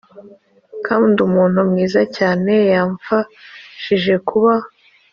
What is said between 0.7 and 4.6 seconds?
kandi umuntu mwiza cyane yamfashije kuba